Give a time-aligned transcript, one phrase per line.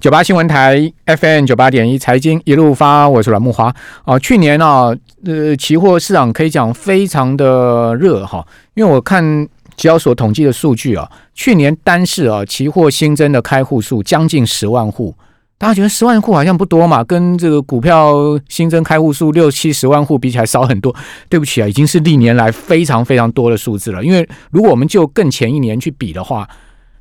[0.00, 3.70] 九八新闻台 FM 九八点一财经一路发，我是阮木华。
[4.06, 8.42] 哦，去年啊，呃，期货市场可以讲非常的热哈，
[8.72, 15.14] 因为我看交所统计的数据啊，去年单市啊，期货新增的开户数将近十万户。
[15.58, 18.14] 大家觉得十万户好像不多嘛，跟这个股票
[18.48, 20.96] 新增开户数六七十万户比起来少很多。
[21.28, 24.02] 对不起啊，已经是历年来非常非常多的数字了。
[24.02, 26.48] 因为如果我们就更前一年去比的话，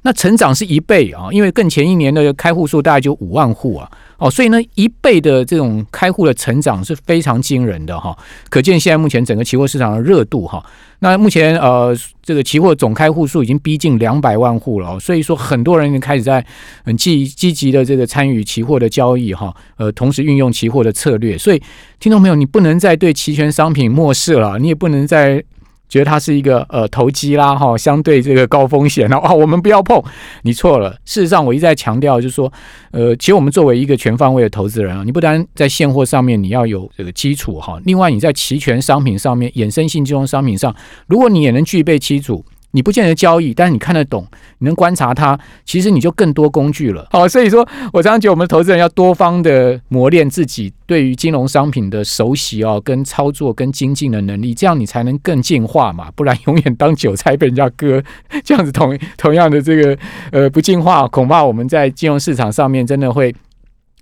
[0.02, 8.18] 那成长是一倍啊，因为更前一年的开户数大概就五万户啊，哦，所以呢一倍的这种开户的成长是非常惊人的哈，
[8.50, 10.64] 可见现在目前整个期货市场的热度哈。
[11.00, 16.46] 那目前呃这个期货总开户数已经逼近两百万户了，所以说很多人开始在
[16.86, 21.62] 很积积极的这个参与期货的交易哈，呃，同时运用期货的策略，所以
[22.00, 25.44] 听众朋友你不能再对期权商品漠视了，你也不能再。
[25.90, 30.02] 觉得它是一个呃投机啦哈，相对这个高风险啊，我们不要碰。
[30.44, 32.54] 你错了，事实上我一再强调就是说，
[32.92, 40.74] 呃，其实我们作为一个全方位的投资人啊，你不单在现货上面你要有这个基础哈，另外你在期权商品上面、衍生性金融商品上，
[41.08, 42.46] 如果你也能具备基础。
[42.72, 44.28] 你不见得交易，但是你看得懂，
[44.60, 47.08] 你能观察它，其实你就更多工具了。
[47.12, 56.12] 好，所以说我常常觉得我们投资人要多方的磨练自己对于金融商品的熟悉哦，跟操作跟精进的能力，这样你才能更进化嘛。
[56.16, 58.04] 不然永远当韭菜被人家割，
[58.46, 59.98] 这样子同同样的这个
[60.32, 63.34] 呃不进化，恐怕我们在金融市场上面真的会。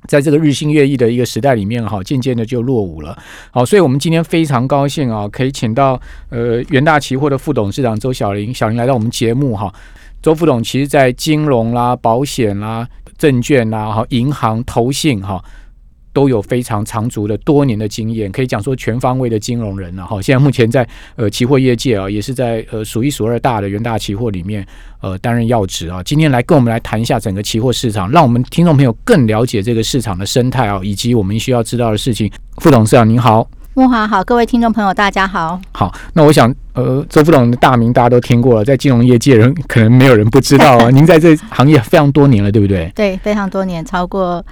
[0.07, 3.17] 在这个日新月异的一个时代里面，哈，渐渐的就落伍了。
[3.51, 9.71] 好，所以我们今天非常高兴啊，可以请到呃元大期货的副董事长周小林，小林来到我们节目哈。
[10.21, 15.43] 周副董其实在金融啦、保险啦、证券啦、哈、银行、投信哈。
[16.17, 20.19] 都有非常长足的多年的经验，可以讲说全方位的金融人了哈。
[20.19, 24.65] 现在目前在呃期货业界啊，也是在呃数一数二大的元大期货里面
[24.99, 26.01] 呃担任要职啊。
[26.01, 32.31] 今天来跟我们来谈一下整个期货市场，让我们听众朋友更了解这个市场的生态啊，以及我们需要知道的事情。
[32.57, 35.61] 副董事长您好，木华好，各位听众朋友大家好。
[35.71, 40.89] 好，那我想呃周副董的大名大家都听过了，在金融业界人可能没有人不知道啊。
[40.89, 42.91] 您在这行业非常多年了，对不对？
[42.95, 44.43] 对，非常多年，超过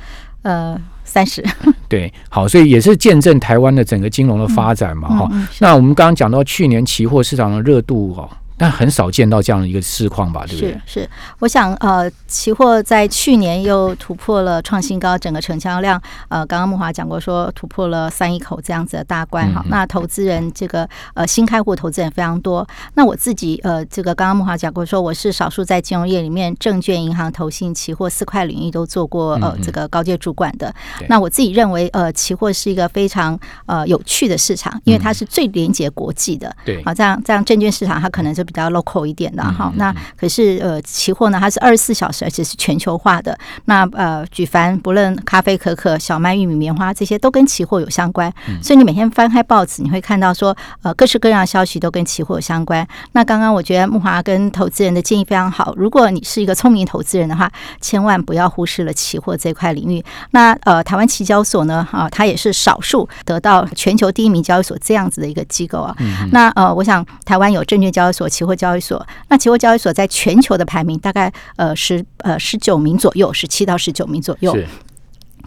[0.44, 0.80] 呃。
[1.06, 1.42] 三十，
[1.88, 5.32] 对，好，所以也是见证台湾的整个金融的发展嘛，哈。
[5.60, 8.28] 那我们刚刚讲到去年期货市场的热度，哈。
[8.58, 10.72] 但很少见到这样的一个市况吧，对不对？
[10.86, 19.62] 是是，我想呃，期货在去年又突破了创新高，整个成交量呃，刚刚木华讲过说突破了三亿口这样子的大关哈。
[19.68, 22.66] 那投资人这个呃新开户投资人非常多。
[22.94, 30.74] 那我自己呃，这个刚刚木华讲过说，我是少数在金融业里面证券、银行、投信、期货四块领域都做过呃这个高阶主管的。
[31.10, 36.56] 那我自己认为呃，期货是一个非常呃有趣的市场，因为它是最连接国际的。
[36.64, 38.45] 对，啊，这样这样证券市场它可能就。
[38.46, 43.38] 比较 local 一点的哈，那可是呃，期货呢，它是二十四小时，而且是全球化的。
[43.66, 48.32] 那呃，举凡不论咖啡、可可、小麦、玉米、棉花这些，都跟期货有相关。
[48.62, 52.88] 所以你每天翻开报纸，你会看到说，呃，各式各样的消息都跟期货有相关。
[53.14, 55.74] 那刚刚我觉得木华跟投资人的建议非常好。
[55.76, 60.04] 如果你是一个聪明投资人的话，千万不要忽视了期货这块领域。
[60.32, 65.96] 那呃，台湾期交所呢，啊，它也是少数得到全球第一名交易所这样子的一个机构啊。
[66.32, 68.26] 那呃，我想台湾有证券交易所。
[68.36, 74.52] 期货交易所，那期货交易所在全球的排名大概呃十呃十九名左右，十七到十九名左右。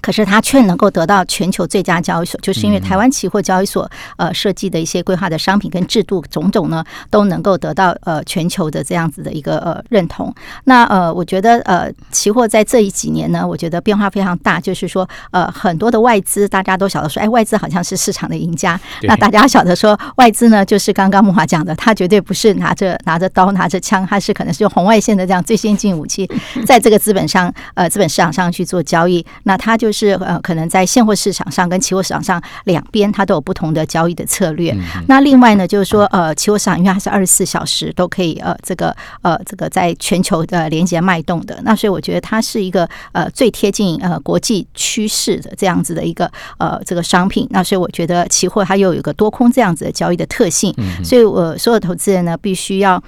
[0.00, 10.34] 可是它却能够得到全球最佳交易所，就是因为台湾期货交易所呃设计的一些规划的商品跟制度种种呢，都能够得到呃全球的这样子的一个呃认同。
[10.64, 18.78] 那呃，我觉得呃期货在这一几年呢，我觉得变化非常大，就是说呃很多的外资大家都晓得说，哎，外资好像是市场的赢家。
[19.02, 26.28] 那大家晓得说，外资呢就是刚刚木华讲的，他绝对不是拿着拿着刀拿着枪，他是可能是用红外线的这样最先进武器，
[26.66, 29.24] 在这个资本上呃资本市场上去做交易。
[29.44, 34.76] 那他就就是呃，可能在现货市场上跟期货市场上两边，它都有不同的交易的策略。
[35.06, 41.58] 那另外呢，就是说呃，期货市场因为它是二十四小时都可以呃，这个呃，这个在全球的连接脉动的。
[41.62, 47.46] 那所以我觉得它是一个呃最贴近呃国际趋势的这样子的一个呃这个商品。
[47.48, 50.74] 那所以我觉得期货它又有一个多空这样子的交易的特性。
[51.02, 53.02] 所以我所有投资人呢，必须要。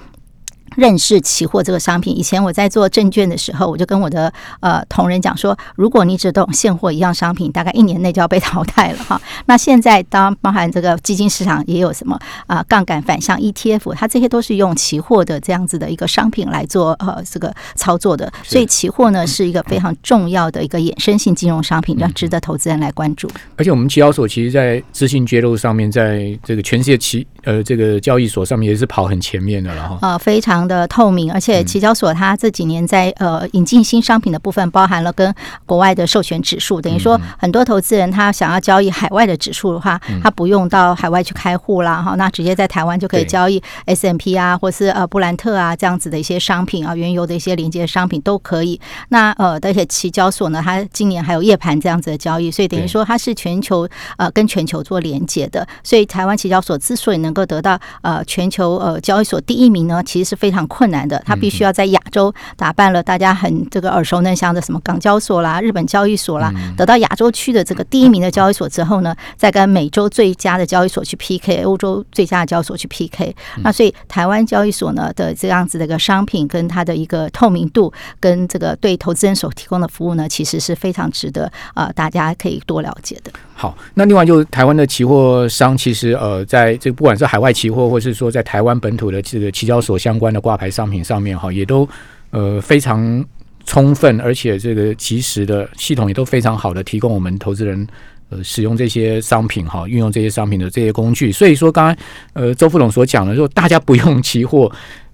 [0.75, 4.31] 认识期货这个商品，以前我在做证券的时候，我就跟我的
[4.61, 9.21] 呃同仁讲说，如果你只懂现货一样商品，大概一年内就要被淘汰了哈。
[9.47, 23.29] 那现在当包含这个基金市场也有什么啊杠杆反向 ETF，它这些都是用期货的这样子的一个商品来做呃这个操作的，所以期货呢是一个非常重要的一个衍生性金融商品，要值得投资人来关注。
[23.57, 29.97] 而且我们期交所其实在资讯揭露上面，在这个全世界期呃这个交易所上面也是跑很前面的了哈。
[30.01, 30.60] 啊，非常。
[30.61, 35.33] 常的透明，而且期交所它这几年在呃引进新商品的部分，包含了跟
[35.65, 48.79] 国外的授权指数，等于说很多投资人他想要交易海外的指数的话，他不用到海外去开户啦，哈，那直接在台湾就可以交易 S M P 啊，或是呃布兰特啊这样子的一些商品啊，原油的一些连接商品都可以。
[49.09, 53.87] 那呃，而且期交所呢，它今年还有夜盘这样子的交易，所以等于说它是全球
[54.17, 55.67] 呃跟全球做连接的。
[55.83, 61.21] 所以台湾期交所之所以能够得到呃全球呃交易所第一名呢，其实是非常困难的。
[61.25, 73.35] 他必须要在亚洲打败了大家很这个耳熟能详的什么港交所啦、日本交易所啦，得到亚洲区的这个第一名的交易所之后呢，再跟美洲最佳的交易所去 PK，欧洲最佳的交易所去 PK。
[73.63, 83.31] 那所以台湾交易所呢的这样子的一个商品跟它的一个透明度，跟这个对投资人所提供的服务呢，其实是非常值得呃大家可以多了解的。
[83.61, 91.87] 好，那另外就是台湾的期货商，其实呃，在这不管是海外期货，或是说在台湾本土的这个期交所相关的挂牌商品上面，哈，也都
[92.31, 93.23] 呃非常
[93.63, 97.87] 充分，而且这个及时的系统也都非常好的提供我们投资人
[98.29, 101.31] 呃使用这些商品哈，运用这些商品的这些工具。
[101.31, 101.95] 所以说，刚刚
[102.33, 104.71] 呃周副总所讲的，说大家不用期货。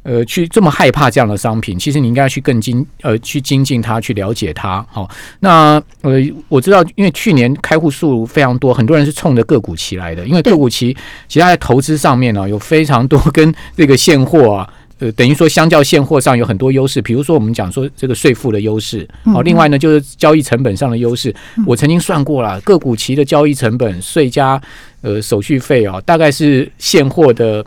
[0.07, 4.81] 呃，去这么害怕这样的商品，其实你应该去更精呃去精进它，去了解它。
[4.89, 5.06] 好，
[5.42, 6.13] 那呃
[6.48, 10.95] 我知道，因为去年开户数非常多，很多人是冲着个股期来的，因为个股期
[11.27, 14.69] 其他在投资上面呢有非常多跟这个现货啊，
[15.00, 21.36] 呃等于说相较现货上有很多优势，比如说我们讲说这个税负的优势，好，另外呢就是交易成本上的优势。
[21.65, 24.62] 我曾经算过了，个股期的交易成本税加
[25.01, 27.65] 呃手续费啊，大概是现货的。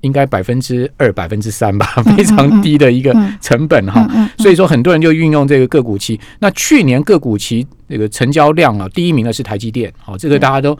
[0.00, 1.86] 应该百分之二、百分之三吧，
[2.16, 4.06] 非常低的一个成本哈。
[4.38, 6.18] 所以说，很多人就运用这个个股期。
[6.38, 10.78] 那去年个股期这个成交量啊，第一名的是台积电，好，这个大家都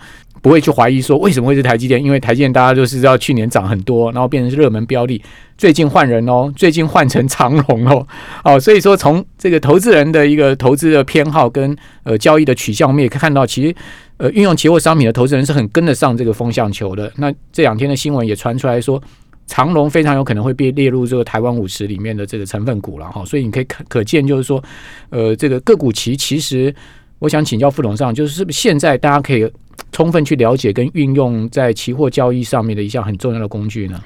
[0.48, 5.20] 不会去怀疑说为什么会是台积电，因为台积电大家都是知道去年涨很多，然后变成热门标的。
[5.58, 8.06] 最近换人哦，最近换成长龙哦，
[8.44, 13.74] 哦，所以说从这个投资人的一个投资的偏好跟呃交易的取向，我们也可以看到，其实
[14.16, 17.12] 呃运用期货商品的投资人是很跟得上这个风向球的。
[17.16, 19.02] 那这两天的新闻也传出来说，
[19.46, 23.22] 长龙非常有可能会被列入这个台湾五十里面的这个成分股了哈。
[23.26, 24.62] 所以你可以可可见，就是说，
[25.10, 26.74] 呃，这个个股期其实，
[27.18, 29.50] 我想请教副总上，就是是不是现在大家可以
[29.92, 34.00] 充分去了解跟运用在期货交易上面的一项很重要的工具呢？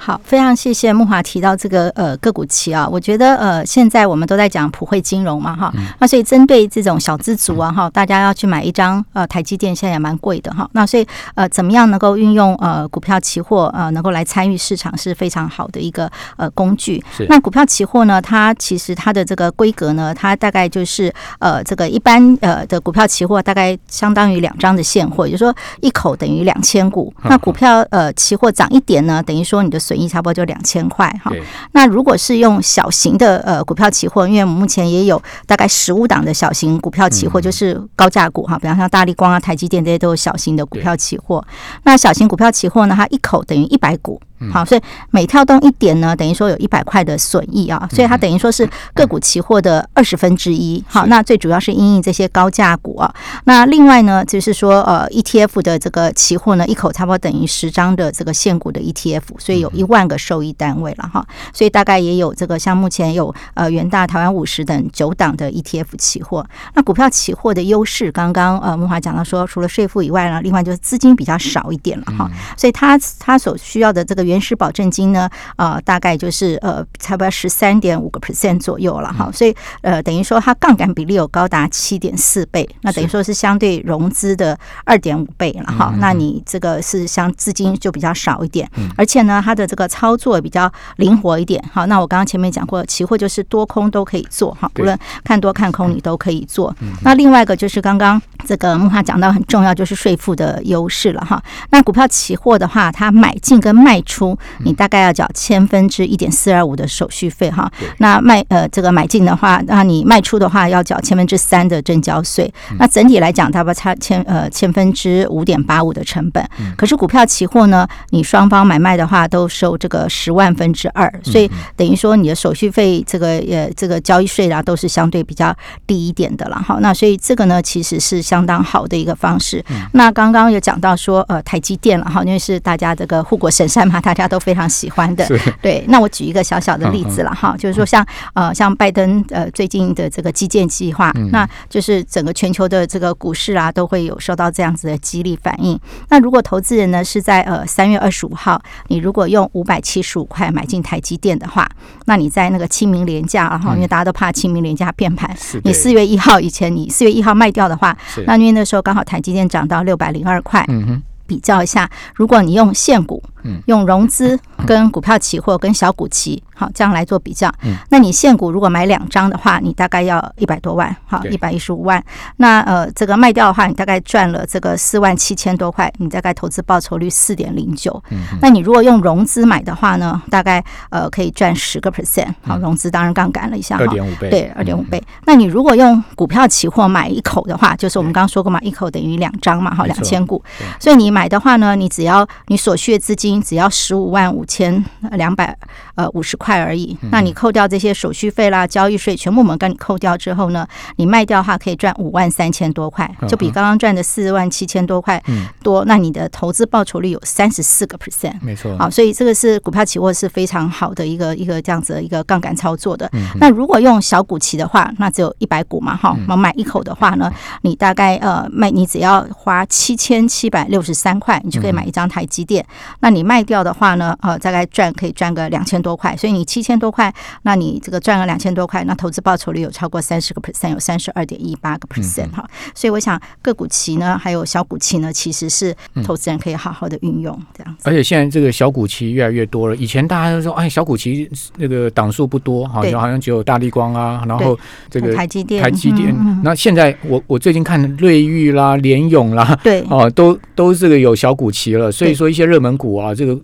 [0.00, 11.04] 好，非常谢谢木华提到这个呃个股期啊，我觉得呃现在我们都在讲普惠金融嘛哈，那所以针对这种小资族啊哈，大家要去买一张呃台积电现在也蛮贵的哈，那所以
[11.34, 17.04] 呃怎么样能够运用呃股票期货呃能够来参与市场是非常好的一个呃工具。
[17.28, 27.12] 那股票期货呢，它其实它的这个规格呢，它大概就是呃这个一般呃的股票期货大概相当于两张的现货，也就是说一口等于两千股。
[27.24, 29.76] 那股票呃期货涨一点呢，等于说你的。
[29.88, 31.32] 损益差不多就两千块哈，
[31.72, 41.42] 那如果是用小型的呃股票期货，因为我们目前也有大概十五档的小型股票期货，就是高价股哈，比方像大力光啊、台积电这些都有小型的股票期货。
[41.84, 44.20] 那小型股票期货呢，它一口等于一百股。
[44.52, 44.80] 好，所以
[45.10, 50.82] 每跳动一点呢，等于说有一百块的损益啊，所以它等于说是个股期货的二十分之一。
[50.86, 53.12] 好，那最主要是因应这些高价股啊。
[53.44, 61.26] 那另外呢，就是说呃，ETF 的这个期货呢，一口差不多等于十张的这个现股的 ETF，所以有一万个受益单位了哈。
[61.52, 66.46] 所以大概也有这个像目前有呃元大、台湾五十等九档的 ETF 期货。
[66.74, 72.30] 那股票期货的优势，刚刚呃木华讲到说，除了税负以外呢，另外就是资金比较少一点了哈。
[72.56, 74.27] 所以它它所需要的这个。
[74.28, 85.94] 原始保证金呢，呃，大概就是呃，差不多十三点五个 percent 左右了哈，所以呃，等于说它杠杆比例有高达七点四倍，那等于说是相对融资的二点五倍了哈。
[85.98, 91.62] 那你这个是相资金就比较少一点，而且呢，它的这个操作比较灵活一点。
[91.72, 96.74] 好，那我刚刚前面讲过，期货就是多空都可以做哈，无论看多看空你都可以做。
[97.02, 101.42] 那另外一个就是刚刚这个木华讲到很重要，就是税负的优势了哈。
[101.70, 104.17] 那股票期货的话，它买进跟卖出。
[104.18, 116.44] 出你大概要缴千分之一点四二五的手续费哈，那卖呃这个买进的话，那你卖出的话要缴千分之三的正交税，那整体来讲，差不多差千呃千分之五点八五的成本。
[116.76, 125.54] 可是股票期货呢，你双方买卖的话都收这个十万分之二，所以等于说你的手续费这个呃这个交易税啊都是相对比较
[125.86, 126.78] 低一点的了哈。
[126.80, 129.64] 那所以这个呢其实是相当好的一个方式。
[129.92, 134.00] 那刚刚有讲到说呃台积电了哈，因为是大家这个护国神山嘛。
[134.08, 135.28] 大家都非常喜欢的。
[135.60, 145.78] 对，那我举一个小小的例子了哈，就是说像呃像拜登呃最近的这个基建计划，那就是整个全球的这个股市啊都会有受到这样子的激励反应。
[146.08, 151.68] 那如果投资人呢是在呃三月二十五号，你如果用五百七十五块买进台积电的话，
[152.06, 164.36] 那你在那个清明廉价然后因为大家都怕清明廉价变盘，你四月一号以前你四月一号卖掉的话，那因为那时候刚好台积电涨到六百零二块，嗯哼，比较一下，如果你用现股嗯，用融资
[164.66, 172.02] 跟股票期货跟小股期，好这样来做比较嗯，那你现股如果买两张的话，你大概要一百多万，好对一百一十五万。
[172.36, 178.02] 那呃这个卖掉的话，你大概赚了这个四万七千多块，你大概投资报酬率四点零九。
[178.10, 183.88] 嗯，那你如果用融资买的话呢，大概呃可以赚十个 percent，好融资当然杠杆了一下哈二。
[183.88, 185.02] 点五倍，对，二点五倍。
[185.24, 190.42] 那你如果用股票期货买一口的话，就是我们刚刚说过嘛，一口等于两张嘛，哈，两千股。
[190.80, 195.56] 所以你买的话呢，你只要你所需的资金只要十五万五千两百
[195.94, 196.98] 呃五十块而已。
[197.02, 205.84] 嗯那你扣掉这些手续费啦、交易税，全部我们跟你扣掉之后呢，你卖掉的话可以赚五万三千多块，就比嗯刚刚赚的四万七千多块嗯多。
[205.84, 208.34] 那你的投资报酬率有三十四个 percent。
[208.40, 213.08] 没错，好，所以这个是股票期货是非常好的一个一个这样子的一个杠杆操作的。
[213.12, 222.64] 嗯那如果用小股期的话，那只有一百股嘛，哈，我们买一口的话呢，你大概呃卖你只要花七千七百六十三块，你就可以买一张台积电。
[223.00, 232.48] 那你卖掉的话呢，呃，大概赚可以赚个两千多块，所以你七千多块，那你这个赚了两千多块，那投资报酬率有超过三十个 percent，有三十二点一八个 percent 哈。
[232.74, 237.82] 所以我想个股期呢，还有小股期呢，其实是投资人可以好好的运用这样子。
[237.84, 239.76] 而且现在这个小股期越来越多了。
[239.76, 244.58] 以前大家都说，哎，小股期那个档数不多，好对像好像只有大力光啊，然后
[244.90, 246.14] 这个台积电，台积电。
[246.42, 251.90] 那现在我我最近看瑞昱啦、联咏啦，对，哦，都都这个有小股期了。
[251.90, 253.38] 所以说一些热门股啊，这个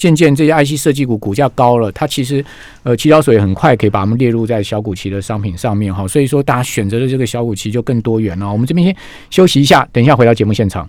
[0.00, 2.42] 渐渐这些 IC 设计股股价高了，它其实
[2.84, 6.08] 呃期交所也很快可以把它们列入在小股期的商品上面哈。
[6.08, 8.50] 所以说大家选择的这个小股期就更多元了。
[8.50, 8.96] 我们这边先
[9.28, 10.88] 休息一下，等一下回到节目现场。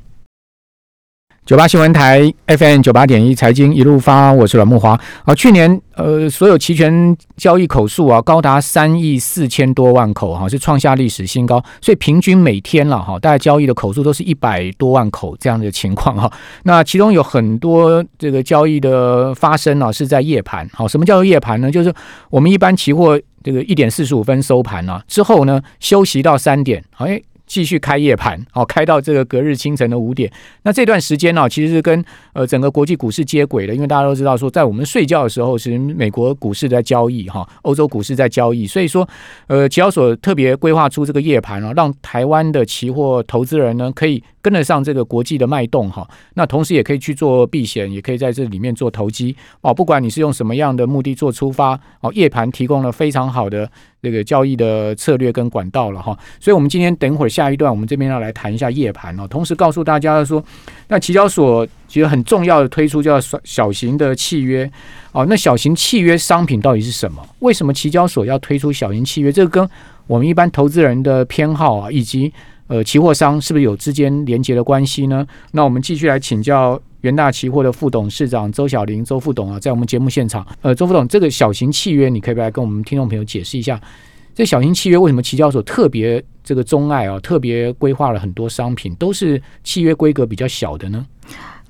[1.44, 4.92] 九八新闻台 FM 九八点一财经一路发，我是阮木华。
[5.26, 16.32] 啊，去年呃所有期权交易口数啊高达三亿四千多万口哈、是创下历史新高，所以平均每天了哈，大概交易的口数都是一百多万口这样的情况哈、
[16.64, 21.72] 那其中有很多这个交易的发生啊是在夜盘，好，什么叫做夜盘呢？
[21.72, 21.92] 就是
[22.30, 27.20] 我们一般期货这个一点四十五分收盘啊，之后呢休息到三点，好，哎。
[27.52, 30.32] 继续开夜盘，哦，开到这个隔日清晨的五点。
[30.64, 39.06] 那这段时间呢、其实是跟呃整个国际股市接轨的，因为大家都知道说，在我们睡觉的时候，是美国股市在交易哈，欧洲股市在交易，所以说
[39.48, 46.08] 呃，期交所特别规划出这个夜盘啊，让台湾的期货投资人呢可以跟得上这个国际的脉动哈。
[46.34, 49.74] 那同时也可以去做避险，也可以在这里面做投机哦。
[49.74, 53.70] 不管你是用什么样的目的做出发哦，夜盘提供了非常好的
[54.02, 56.18] 这个交易的策略跟管道了哈。
[56.40, 60.44] 所以我们今天等会儿下一段，我们这边要来谈一下夜盘哦，同时告诉大家说，
[60.88, 64.70] 那期交所其实很重要的推出叫小小型的契约
[65.12, 65.26] 哦。
[65.30, 67.22] 那小型契约商品到底是什么？
[67.40, 69.32] 为什么期交所要推出小型契约？
[69.32, 69.70] 这个跟
[70.08, 72.34] 我们一般投资人的偏好啊，以及
[72.72, 75.28] 呃期货商是不是有之间连接的关系呢？
[75.52, 80.48] 那我们继续来请教元大期货的副董事长周小玲周副董啊，在我们节目现场。
[80.62, 83.78] 呃，周副董，这个小型契约，你可以不可以来跟我们听众朋友解释一下？
[84.34, 91.06] 这小型契约为什么期交所特别这个钟爱啊，特别规划了很多商品，都是契约规格比较小的呢？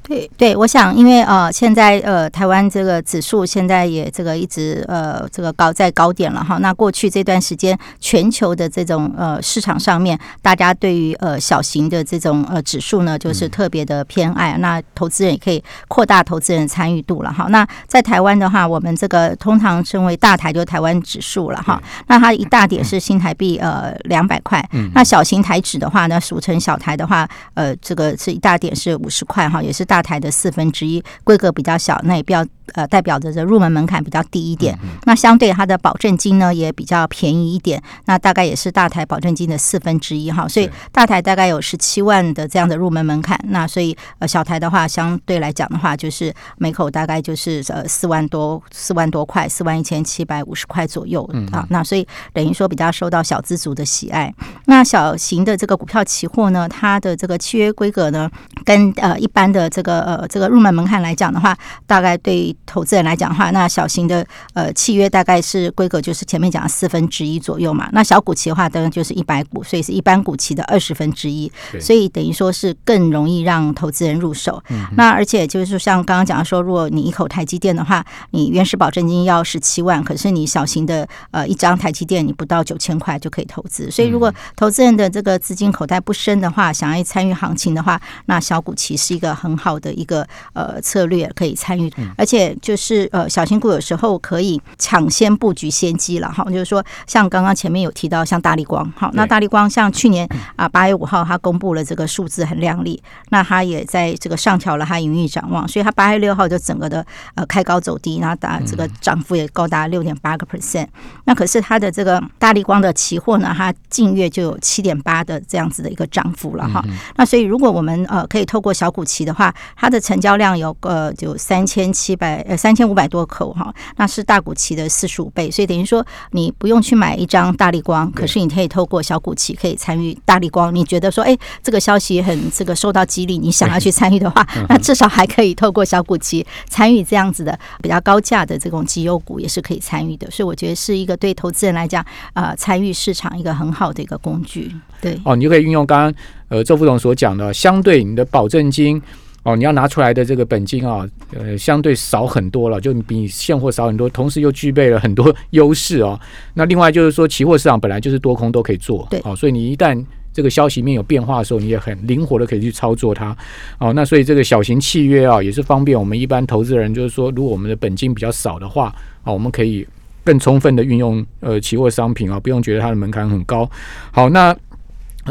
[0.04, 6.58] 对对，我想，因为呃，现在呃，台湾这个指数现在也这个一直呃，这个高在高点了哈。
[6.58, 14.58] 那过去这段时间，全球的这种呃市场上面，大家对于呃小型的这种呃指数呢，就是特别的偏爱。
[14.58, 17.46] 那投资人也可以扩大投资人参与度了哈。
[17.50, 21.82] 那在台湾的话，我们这个通常称为大台，就是台湾指数了哈。
[22.08, 34.78] 那它一大点是新台币呃两百块，那小型台指的话呢，俗称小台的话，呃，这个是一大点是五十块哈，也是大台的四分之一，规格比较小，那也比较呃代表着这入门门槛比较低一点。
[35.06, 54.34] 那相对它的保证金呢也比较便宜一点，那大概也是大台保证金的四分之一哈，所以大台大概有十七万的这样的入门门槛，那所以呃小台的话相对来讲的话，就是每口大概就是呃四万多四万多块，四万一千七百五十块左右啊，那所以等于说比较受到小资族的喜爱。
[54.66, 58.30] 那小型的这个股票期货呢，它的这个契约规格呢，
[58.64, 61.58] 跟呃一般的这这个呃这个入门门槛来讲的话，
[61.88, 64.24] 大概对投资人来讲的话，那小型的
[64.54, 67.90] 呃契约大概是规格就是前面讲的四分之一左右嘛。
[67.94, 74.62] 那小股期的话，当然就是一百股，所以是一般股期的二十分之一，所以等于说是更容易让投资人入手。
[74.96, 83.90] 那而且就是，像刚刚讲的说，如果你一口台积电的话，你原始保证金要十七万，可是你小型的呃一张台积电，你不到九千块就可以投资。
[83.90, 91.92] 所以如果投资人的这个资金口袋不深的话，想要参与行情的话，那小股期是一个很好的一个呃策略可以参与。
[92.18, 110.88] 而且就是呃小型股有时候可以抢先布局先机了哈，就是说像刚刚前面有提到像大力光，好，那大力光像去年啊八月五号它公布了这个数字很亮丽，那它也在这个上调了它营运展望，所以它八月六号就整个的呃开高走低，然后达这个涨幅也高达六点八个 percent。
[111.26, 116.84] 那可是它的这个大力光的期货呢，它近月就有七点八的这样子的一个涨幅了哈。
[117.16, 130.74] 那所以如果我们呃可以透过小股期的话，它的成交量有呃有三千七百呃三千五百多口哈，那是大股期的四十五倍，所以等于说你不用去买一张大力光，可是你可以透过小股期可以参与大力光。
[130.74, 140.30] 你觉得说哎这个消息很这个受到激励，你想要去参与的话，那至少还可以透过小股期参与这样子的比较高价的这种绩优股也是可以参与的。
[140.32, 144.72] 所以我觉得是一个对投资人来讲呃参与市场一个很好的一个工具。
[145.02, 146.14] 对哦，你就可以运用刚刚
[146.50, 149.02] 呃周副总所讲的，相对你的保证金。
[149.44, 156.20] 哦，你要拿出来的这个本金啊，呃，相对少很多了，就比现货少很多，同时又具备了很多优势哦。
[156.54, 160.00] 那另外就是说，期货市场本来就是多空都可以做，对，哦，所以你一旦
[160.32, 163.36] 这个消息面有变化的时候，你也很灵活的可以去操作它。
[163.80, 168.94] 哦，那所以这个小型契约啊，也是方便我们一般投资人，就是说，如果我们的本金比较少的话，
[169.24, 169.88] 啊，我们可以
[170.24, 173.68] 更充分的运用呃期货商品啊，不用觉得它的门槛很高。
[174.12, 174.56] 好，那。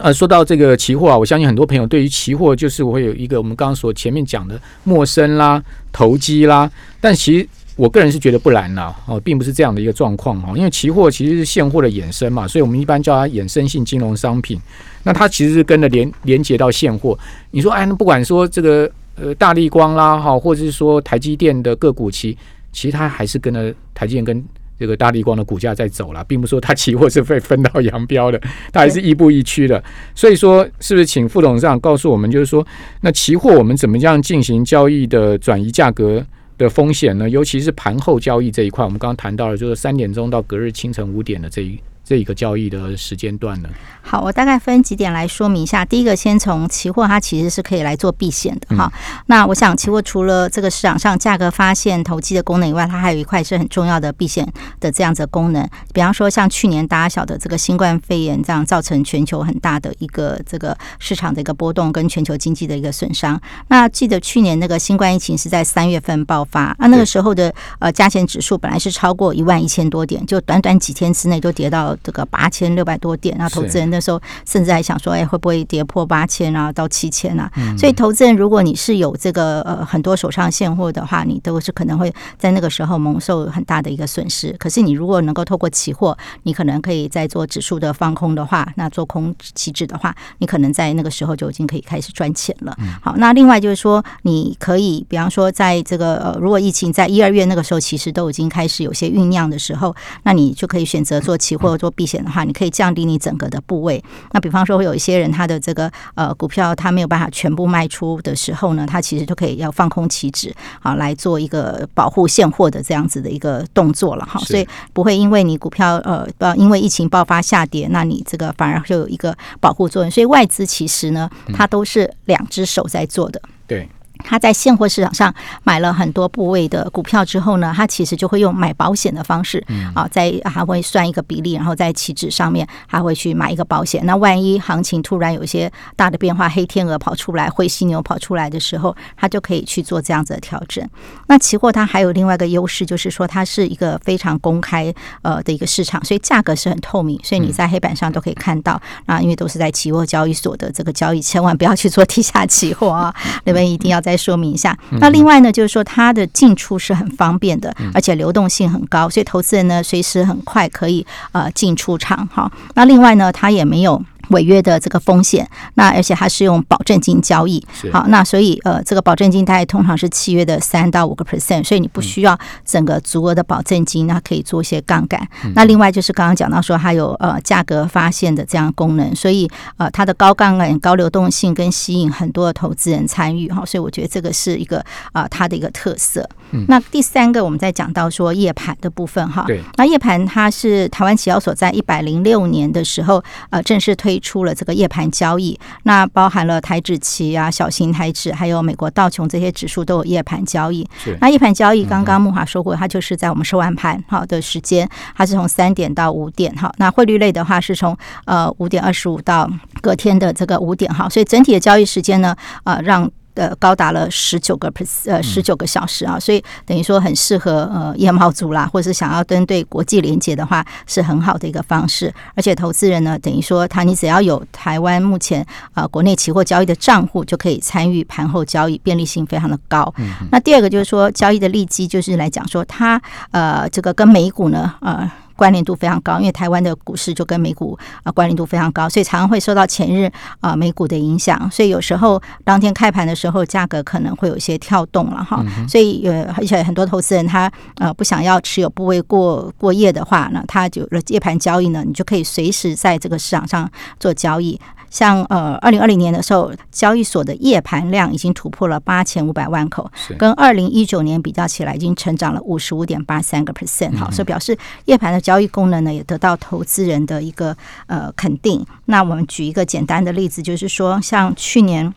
[0.03, 14.61] 呃，说到这个期货啊，我相信很多朋友对于期货就是我会有一个我们刚刚所前面讲的陌生啦、投机啦，但其实我个人是觉得不然啦，哦，并不是这样的一个状况哈，因为期货其实是现货的衍生嘛，所以我们一般叫它衍生性金融商品。
[15.03, 17.19] 那它其实是跟着连连接到现货。
[17.53, 22.37] 你说，哎，那不管说这个呃大力光啦哈，或者是说台积电的个股期，
[22.73, 24.45] 其实它还是跟着台积电跟。
[24.81, 28.41] 这个大力光的股价在走了，并不说它期货是被分道扬镳的，
[28.73, 29.85] 它还是亦步亦趋的。
[30.15, 32.67] 所以说，是不是请副董事长告诉我们，就是说，
[33.03, 36.25] 那期货我们怎么样进行交易的转移价格
[36.57, 37.29] 的风险呢？
[37.29, 41.79] 尤其是盘后交易这一块，我们刚刚谈到了，就是三点钟到隔日清晨五点的这一。
[42.11, 43.69] 这一个交易的时间段呢？
[44.03, 45.85] 好，我大概分几点来说明一下。
[45.85, 48.93] 第一个，先从期货，它其实是可以来做避险的哈。
[49.27, 54.45] 那我想，期货除了这个市场上价格发现投机的功能以外，它还有一块是很重要的避险
[54.81, 55.65] 的这样子的功能。
[55.93, 63.41] 比方说，像去年大家晓得这个新冠肺炎这样造成全球很大的一个这个市场的一个波动，跟全球经济的一个损伤。
[63.69, 71.97] 那记得去年那个新冠疫情是在三月份爆发，那，那个时候的呃加权指数本来是超过一万一千多点，就短短几天之内就跌到。
[72.03, 77.51] 这个八千六百多点，那投资人那时候甚至还想说，哎，会不会跌破八千啊，到七千啊？
[77.79, 84.55] 所以投资人，如果你是有这个呃很多手上现货的话，你都是可能会在那个时候蒙受很大的一个损失。
[84.59, 92.75] 可是你如果能够透过期货，你可能可以在做指数的放空的话，那做空期指的话，你可能在那个时候就已经可以开始赚钱了。
[93.03, 101.90] 好，那另外就是说，你可以比方说，在这个呃，如果疫情在一二月那个时候，其实都已经开始有些酝酿的时候，那你就可以选择做期货做。
[101.91, 104.03] 避险的话，你可以降低你整个的部位。
[104.33, 114.41] 那比方说，会有一些人他的这个呃股票，他没有办法全部卖出的时候呢，他其实就可以要放空期指啊，来做一个保护现货的这样子的一个动作了哈。
[114.41, 120.11] 所以不会因为你股票呃不因为疫情爆发下跌，那你这个反而就有一个保护作用。
[120.11, 123.41] 所以外资其实呢，它都是两只手在做的。
[123.67, 123.89] 对。
[124.25, 134.05] 他在现货市场上买了很多部位的股票之后呢，他其实就会用买保险的方式啊，在还会算一个比例，然后在期指上面还会去买一个保险。
[134.05, 140.87] 那万一行情突然有一些大的变化，黑天鹅跑出来，灰犀牛跑出来的时候，他就可以去做这样子的调整。
[141.27, 149.21] 那期货它还有另外一个优势，就是说它是一个非常公开呃的一个市场，所以价格是很透明，所以你在黑板上都可以看到啊。
[149.21, 154.10] 因为都是在期货交易所的这个交易，千万不要去做地下期货啊， 你们一定要在。
[154.11, 162.51] 再说明一下，那另外呢，就是说它的进出是很方便的，而且流动性很高，所以投资人呢随时很快可以呃进出场哈。
[162.75, 164.03] 那另外呢，它也没有。
[164.31, 175.21] 违约的这个风险，那而且它是用保证金交易，好，那所以呃，这个保证金大概通常是契约的三到五个 percent，所以你不需要整个足额的保证金，那可以做一些杠杆。
[175.55, 186.29] 那另外就是刚刚讲到说，它有呃价格发现的这样功能，所以呃它的高杠杆、高流动性跟吸引很多的投资人参与哈，所以我觉得这个是一个啊它的一个特色。
[186.69, 200.87] 那第三个，我们再讲到说夜盘的部分哈，对，那夜盘它是台湾期交所在一百零六年的时候呃正式推出了这个夜盘交易，那包含了台指期啊、小型台指，还有美国道琼这些指数都有夜盘交易。
[201.21, 206.73] 那夜盘交易刚刚木华说过，它就是在我们收完盘好的时间，它是从三点到五点哈。
[206.79, 209.49] 那汇率类的话是从呃五点二十五到
[209.81, 212.35] 隔天的这个五点哈，所以整体的交易时间呢，
[212.65, 213.11] 呃让。
[213.41, 222.13] 呃，高达了十九个 per 呃十九个小时啊，所以等于说很适合呃夜猫族啦，或者是想要针对国际连接的话，是很好的一个方式。
[222.35, 229.91] 而且投资人呢，等于说他你只要有台湾目前啊国内期货交易的账户，就可以参与盘后交易，便利性非常的高。
[230.31, 233.01] 那第二个就是说交易的利基，就是来讲说它
[233.31, 235.11] 呃这个跟美股呢呃。
[235.41, 253.67] 关联度非常高，因为台湾的股市就跟美股啊关联度非常高，所以常常会受到前日啊美股的影响，所以有时候当天开盘的时候价格可能会有一些跳动了哈，所以呃而且很多投资人他呃不想要持有部位过过夜的话呢，他就夜盘交易呢，你就可以随时在这个市场上
[253.99, 254.61] 做交易。
[254.91, 263.97] 像呃，二零二零年的时候，交易所的夜盘量已经突破了八千五百万口，跟二零一九年比较起来，已经成长了五十五点八三个 percent。
[263.97, 268.67] 好，所以表示夜盘的交易功能呢，也得到投资人的一个呃肯定。
[268.85, 271.95] 那我们举一个简单的例子，就是说，像去年。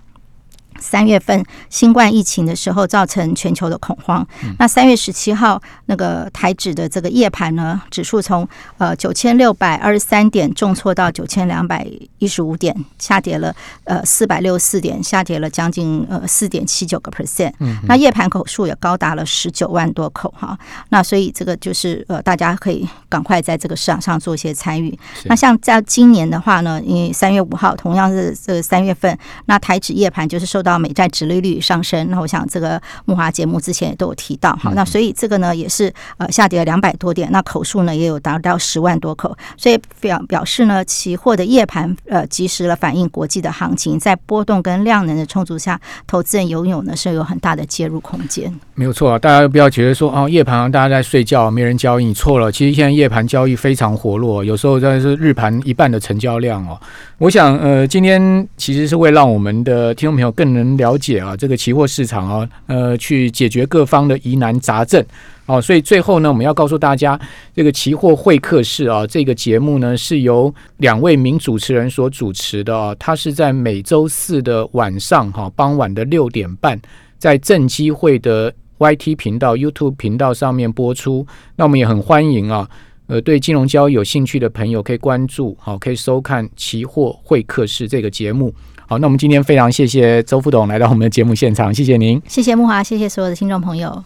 [0.80, 4.26] 三月份新冠疫情的时候，造成全球的恐慌。
[4.58, 11.86] 那三月十七号，那个台指的这个夜盘呢，指数从呃九千六百二十三点重挫到九千两百
[12.18, 17.54] 一十五点，下跌了呃四百六十四点，下跌了将近呃四点七九个 percent。
[17.88, 20.58] 那夜盘口数也高达了十九万多口哈。
[20.90, 24.98] 那所以这个就是呃大家可以赶快在这个市场上做一些参与。
[25.26, 48.54] 那像在今年的话呢，因为三月五号同样是这三月份，那台指夜盘就是受到美债殖利率上升，那我想这个木华节目之前也都有提到，好，那所以这个呢也是呃下跌了两百多点，那口数呢也有达到十万多口，所以表表示呢期货的夜盘呃及时了反映国际的行情，在波动跟量能的充足下，投资人拥有呢是有很大的介入空间。
[48.76, 56.80] 没有错啊，大家不要觉得说哦夜盘大家在睡觉没人交易，你错了，其实现在夜盘交易非常活络，有时候真的是日盘一半的成交量哦。
[57.18, 60.64] 我想呃今天其实是会让我们的听众朋友更能。
[60.78, 65.06] 了解啊，这个期货市场啊，呃，去解决各方的疑难杂症
[65.46, 65.62] 哦。
[65.62, 67.20] 所以最后呢，我们要告诉大家，
[67.56, 72.96] 这个期货会客室啊，这个节目呢是由两位名主持人所主持的啊。
[72.98, 76.82] 他是在每周四的晚上哈，傍晚的六点半，
[77.20, 81.28] 在正机会的 YT 频道、YouTube 频道上面播出。
[81.56, 82.68] 那我们也很欢迎啊，
[83.08, 88.54] 呃，对金融交易有兴趣的朋友可以关注，好，可以收看期货会客室这个节目。
[88.88, 94.04] 好，那我们今天非常谢谢周副董来到我们的节目现场，谢谢您，谢谢木华，谢谢所有的听众朋友。